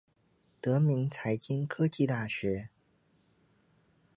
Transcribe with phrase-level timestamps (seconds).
[0.59, 2.69] 德明財經科技大學